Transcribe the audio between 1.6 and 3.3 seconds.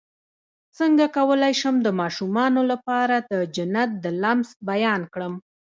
شم د ماشومانو لپاره